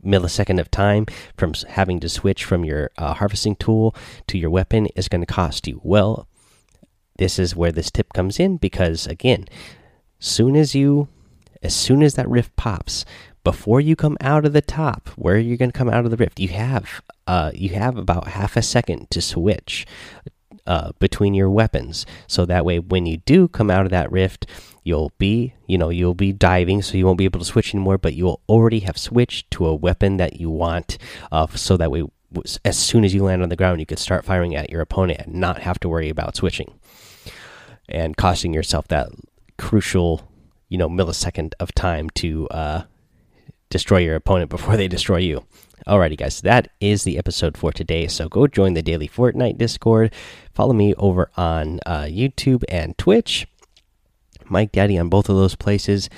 millisecond 0.06 0.60
of 0.60 0.70
time 0.72 1.06
from 1.38 1.54
having 1.70 2.00
to 2.00 2.10
switch 2.10 2.44
from 2.44 2.64
your 2.66 2.92
uh, 2.98 3.14
harvesting 3.14 3.56
tool 3.56 3.96
to 4.28 4.38
your 4.38 4.50
weapon 4.50 4.88
is 4.96 5.08
going 5.08 5.22
to 5.22 5.34
cost 5.34 5.68
you. 5.68 5.82
Well 5.84 6.28
this 7.18 7.40
is 7.40 7.56
where 7.56 7.72
this 7.72 7.92
tip 7.92 8.14
comes 8.14 8.40
in 8.40 8.58
because 8.58 9.08
again, 9.08 9.46
soon 10.20 10.56
as 10.56 10.74
you 10.74 11.08
as 11.62 11.74
soon 11.74 12.04
as 12.04 12.16
that 12.16 12.30
rift 12.30 12.56
pops, 12.56 13.06
before 13.44 13.80
you 13.80 13.96
come 13.96 14.18
out 14.22 14.46
of 14.46 14.54
the 14.54 14.62
top, 14.62 15.10
where 15.16 15.38
you're 15.38 15.58
going 15.58 15.72
to 15.72 15.78
come 15.78 15.90
out 15.90 16.06
of 16.06 16.12
the 16.12 16.18
rift, 16.18 16.40
you 16.40 16.50
have 16.50 17.02
uh, 17.28 17.52
you 17.54 17.70
have 17.70 17.98
about 17.98 18.28
half 18.28 18.56
a 18.56 18.62
second 18.62 19.10
to 19.12 19.22
switch 19.22 19.86
uh, 20.66 20.92
between 21.00 21.34
your 21.34 21.50
weapons. 21.50 22.06
So 22.28 22.46
that 22.46 22.66
way, 22.66 22.80
when 22.80 23.06
you 23.06 23.18
do 23.18 23.48
come 23.48 23.70
out 23.70 23.86
of 23.86 23.92
that 23.92 24.12
rift, 24.12 24.46
you'll 24.84 25.12
be 25.18 25.54
you 25.68 25.78
know 25.78 25.90
you'll 25.90 26.14
be 26.14 26.32
diving, 26.32 26.82
so 26.82 26.98
you 26.98 27.06
won't 27.06 27.18
be 27.18 27.26
able 27.26 27.40
to 27.40 27.46
switch 27.46 27.74
anymore. 27.74 27.98
But 27.98 28.14
you'll 28.14 28.42
already 28.48 28.80
have 28.82 28.98
switched 28.98 29.52
to 29.52 29.66
a 29.66 29.76
weapon 29.76 30.18
that 30.18 30.40
you 30.40 30.50
want, 30.50 30.98
uh, 31.32 31.48
so 31.48 31.78
that 31.78 31.92
way, 31.92 32.04
as 32.66 32.78
soon 32.78 33.04
as 33.04 33.14
you 33.14 33.24
land 33.24 33.44
on 33.44 33.50
the 33.50 33.56
ground, 33.56 33.80
you 33.80 33.86
could 33.86 34.00
start 34.00 34.26
firing 34.26 34.56
at 34.56 34.70
your 34.70 34.82
opponent 34.82 35.22
and 35.22 35.36
not 35.36 35.62
have 35.62 35.80
to 35.82 35.90
worry 35.90 36.10
about 36.10 36.36
switching 36.36 36.80
and 37.90 38.18
costing 38.18 38.54
yourself 38.54 38.88
that 38.88 39.10
crucial, 39.58 40.30
you 40.70 40.78
know, 40.78 40.90
millisecond 40.90 41.54
of 41.60 41.74
time 41.74 42.10
to 42.12 42.48
uh, 42.50 42.84
destroy 43.70 44.00
your 44.00 44.16
opponent 44.16 44.50
before 44.50 44.78
they 44.78 44.88
destroy 44.88 45.18
you. 45.18 45.46
Alrighty, 45.88 46.18
guys, 46.18 46.40
that 46.42 46.70
is 46.80 47.04
the 47.04 47.18
episode 47.18 47.58
for 47.58 47.74
today. 47.74 48.08
So 48.08 48.30
go 48.30 48.48
join 48.48 48.74
the 48.74 48.82
daily 48.82 49.08
Fortnite 49.08 49.58
Discord. 49.58 50.14
Follow 50.54 50.74
me 50.74 50.94
over 50.96 51.30
on 51.36 51.82
uh, 51.86 52.04
YouTube 52.04 52.64
and 52.70 52.98
Twitch. 52.98 53.48
Mike 54.50 54.72
Daddy 54.72 54.98
on 54.98 55.10
both 55.10 55.30
of 55.30 55.36
those 55.36 55.56
places. 55.56 56.10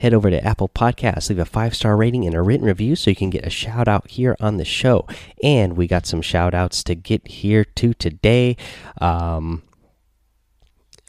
Head 0.00 0.14
over 0.14 0.30
to 0.30 0.42
Apple 0.42 0.70
Podcasts, 0.70 1.28
leave 1.28 1.38
a 1.38 1.44
five 1.44 1.74
star 1.74 1.94
rating 1.94 2.24
and 2.24 2.34
a 2.34 2.40
written 2.40 2.66
review 2.66 2.96
so 2.96 3.10
you 3.10 3.16
can 3.16 3.28
get 3.28 3.46
a 3.46 3.50
shout 3.50 3.86
out 3.86 4.08
here 4.10 4.34
on 4.40 4.56
the 4.56 4.64
show. 4.64 5.06
And 5.42 5.76
we 5.76 5.86
got 5.86 6.06
some 6.06 6.22
shout 6.22 6.54
outs 6.54 6.82
to 6.84 6.94
get 6.94 7.28
here 7.28 7.64
to 7.64 7.92
today. 7.92 8.56
Um, 8.98 9.62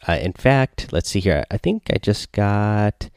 uh, 0.08 0.20
in 0.22 0.34
fact, 0.34 0.92
let's 0.92 1.10
see 1.10 1.22
here. 1.22 1.46
I 1.50 1.58
think 1.58 1.84
I 1.94 2.00
just 2.00 2.34
got. 2.34 3.10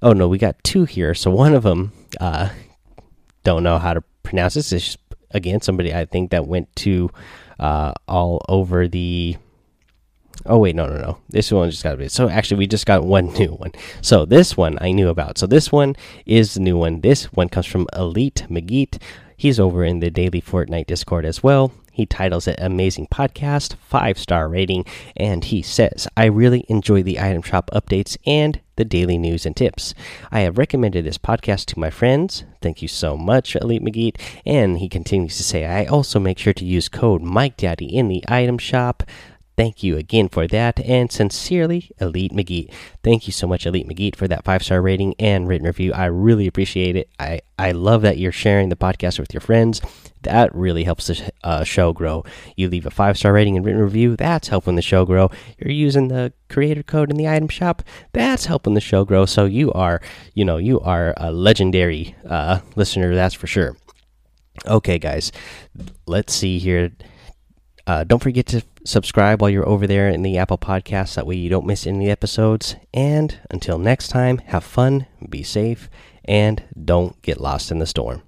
Oh 0.00 0.14
no, 0.14 0.28
we 0.28 0.38
got 0.38 0.62
two 0.64 0.84
here. 0.84 1.12
So 1.14 1.30
one 1.30 1.52
of 1.52 1.62
them, 1.62 1.92
uh, 2.18 2.50
don't 3.44 3.62
know 3.62 3.78
how 3.78 3.92
to 3.92 4.02
pronounce 4.22 4.54
this. 4.54 4.72
It's 4.72 4.84
just, 4.84 4.98
again 5.32 5.60
somebody 5.60 5.92
I 5.92 6.06
think 6.06 6.30
that 6.30 6.46
went 6.46 6.74
to 6.76 7.10
uh, 7.58 7.92
all 8.08 8.42
over 8.48 8.88
the. 8.88 9.36
Oh 10.44 10.58
wait, 10.58 10.76
no, 10.76 10.86
no, 10.86 10.98
no. 10.98 11.18
This 11.28 11.50
one 11.50 11.70
just 11.70 11.82
got 11.82 11.94
a 11.94 11.96
bit. 11.96 12.12
So 12.12 12.28
actually, 12.28 12.58
we 12.58 12.66
just 12.66 12.86
got 12.86 13.04
one 13.16 13.32
new 13.34 13.52
one. 13.52 13.72
So 14.02 14.24
this 14.24 14.56
one 14.56 14.78
I 14.80 14.92
knew 14.92 15.08
about. 15.08 15.38
So 15.38 15.46
this 15.46 15.72
one 15.72 15.96
is 16.24 16.54
the 16.54 16.60
new 16.60 16.76
one. 16.76 17.00
This 17.00 17.24
one 17.32 17.48
comes 17.48 17.66
from 17.66 17.86
Elite 17.94 18.46
McGeet. 18.48 19.00
He's 19.36 19.60
over 19.60 19.84
in 19.84 20.00
the 20.00 20.10
Daily 20.10 20.40
Fortnite 20.40 20.86
Discord 20.86 21.24
as 21.24 21.42
well. 21.42 21.72
He 21.96 22.04
titles 22.04 22.46
it 22.46 22.56
Amazing 22.58 23.06
Podcast, 23.06 23.76
five 23.76 24.18
star 24.18 24.50
rating, 24.50 24.84
and 25.16 25.42
he 25.42 25.62
says, 25.62 26.06
I 26.14 26.26
really 26.26 26.66
enjoy 26.68 27.02
the 27.02 27.18
item 27.18 27.40
shop 27.40 27.70
updates 27.72 28.18
and 28.26 28.60
the 28.76 28.84
daily 28.84 29.16
news 29.16 29.46
and 29.46 29.56
tips. 29.56 29.94
I 30.30 30.40
have 30.40 30.58
recommended 30.58 31.06
this 31.06 31.16
podcast 31.16 31.64
to 31.66 31.78
my 31.78 31.88
friends. 31.88 32.44
Thank 32.60 32.82
you 32.82 32.88
so 32.88 33.16
much, 33.16 33.56
Elite 33.56 33.82
McGeet. 33.82 34.20
And 34.44 34.78
he 34.78 34.90
continues 34.90 35.38
to 35.38 35.42
say, 35.42 35.64
I 35.64 35.86
also 35.86 36.20
make 36.20 36.38
sure 36.38 36.52
to 36.52 36.66
use 36.66 36.90
code 36.90 37.22
MikeDaddy 37.22 37.90
in 37.90 38.08
the 38.08 38.22
item 38.28 38.58
shop. 38.58 39.02
Thank 39.56 39.82
you 39.82 39.96
again 39.96 40.28
for 40.28 40.46
that. 40.48 40.78
And 40.80 41.10
sincerely, 41.10 41.90
Elite 41.98 42.32
McGee. 42.32 42.70
Thank 43.02 43.26
you 43.26 43.32
so 43.32 43.46
much, 43.46 43.64
Elite 43.64 43.88
McGee, 43.88 44.14
for 44.14 44.28
that 44.28 44.44
five 44.44 44.62
star 44.62 44.82
rating 44.82 45.14
and 45.18 45.48
written 45.48 45.66
review. 45.66 45.94
I 45.94 46.06
really 46.06 46.46
appreciate 46.46 46.94
it. 46.94 47.08
I, 47.18 47.40
I 47.58 47.72
love 47.72 48.02
that 48.02 48.18
you're 48.18 48.32
sharing 48.32 48.68
the 48.68 48.76
podcast 48.76 49.18
with 49.18 49.32
your 49.32 49.40
friends. 49.40 49.80
That 50.22 50.54
really 50.54 50.84
helps 50.84 51.06
the 51.06 51.32
uh, 51.42 51.64
show 51.64 51.94
grow. 51.94 52.24
You 52.56 52.68
leave 52.68 52.84
a 52.84 52.90
five 52.90 53.16
star 53.16 53.32
rating 53.32 53.56
and 53.56 53.64
written 53.64 53.80
review. 53.80 54.14
That's 54.14 54.48
helping 54.48 54.74
the 54.74 54.82
show 54.82 55.06
grow. 55.06 55.30
You're 55.58 55.72
using 55.72 56.08
the 56.08 56.34
creator 56.50 56.82
code 56.82 57.10
in 57.10 57.16
the 57.16 57.28
item 57.28 57.48
shop. 57.48 57.82
That's 58.12 58.44
helping 58.44 58.74
the 58.74 58.80
show 58.80 59.06
grow. 59.06 59.24
So 59.24 59.46
you 59.46 59.72
are, 59.72 60.02
you 60.34 60.44
know, 60.44 60.58
you 60.58 60.80
are 60.80 61.14
a 61.16 61.32
legendary 61.32 62.14
uh, 62.28 62.60
listener. 62.74 63.14
That's 63.14 63.34
for 63.34 63.46
sure. 63.46 63.74
Okay, 64.66 64.98
guys, 64.98 65.32
let's 66.06 66.34
see 66.34 66.58
here. 66.58 66.90
Uh, 67.86 68.02
don't 68.02 68.22
forget 68.22 68.46
to 68.46 68.62
subscribe 68.84 69.40
while 69.40 69.50
you're 69.50 69.68
over 69.68 69.86
there 69.86 70.08
in 70.08 70.22
the 70.22 70.38
Apple 70.38 70.58
Podcasts. 70.58 71.14
That 71.14 71.26
way 71.26 71.36
you 71.36 71.48
don't 71.48 71.66
miss 71.66 71.86
any 71.86 72.10
episodes. 72.10 72.74
And 72.92 73.38
until 73.50 73.78
next 73.78 74.08
time, 74.08 74.38
have 74.38 74.64
fun, 74.64 75.06
be 75.28 75.42
safe, 75.42 75.88
and 76.24 76.64
don't 76.84 77.20
get 77.22 77.40
lost 77.40 77.70
in 77.70 77.78
the 77.78 77.86
storm. 77.86 78.22